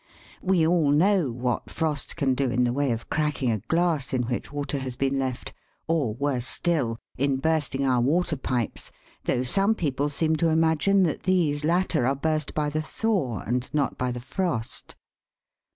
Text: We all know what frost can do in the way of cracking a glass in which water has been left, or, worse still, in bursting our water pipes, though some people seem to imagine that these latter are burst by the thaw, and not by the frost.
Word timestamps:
We 0.41 0.65
all 0.65 0.89
know 0.89 1.29
what 1.29 1.69
frost 1.69 2.15
can 2.15 2.33
do 2.33 2.49
in 2.49 2.63
the 2.63 2.73
way 2.73 2.89
of 2.89 3.07
cracking 3.07 3.51
a 3.51 3.59
glass 3.59 4.13
in 4.13 4.23
which 4.23 4.51
water 4.51 4.79
has 4.79 4.95
been 4.95 5.19
left, 5.19 5.53
or, 5.85 6.15
worse 6.15 6.47
still, 6.47 6.97
in 7.19 7.37
bursting 7.37 7.85
our 7.85 8.01
water 8.01 8.35
pipes, 8.35 8.89
though 9.25 9.43
some 9.43 9.75
people 9.75 10.09
seem 10.09 10.37
to 10.37 10.49
imagine 10.49 11.03
that 11.03 11.21
these 11.21 11.63
latter 11.63 12.07
are 12.07 12.15
burst 12.15 12.55
by 12.55 12.71
the 12.71 12.81
thaw, 12.81 13.41
and 13.41 13.69
not 13.73 13.99
by 13.99 14.11
the 14.11 14.19
frost. 14.19 14.95